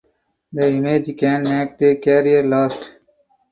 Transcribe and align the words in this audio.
The 0.51 0.67
image 0.67 1.15
can 1.15 1.43
make 1.43 1.77
the 1.77 1.97
career 1.97 2.41
last. 2.41 2.91